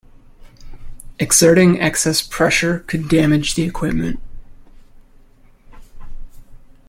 Exerting 1.19 1.79
excess 1.79 2.23
pressure 2.23 2.79
could 2.87 3.07
damage 3.07 3.53
the 3.53 3.61
equipment. 3.61 4.19